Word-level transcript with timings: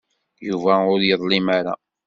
Yuba 0.47 0.73
ur 0.93 0.99
yeḍlim 1.03 1.47
ara. 1.57 1.73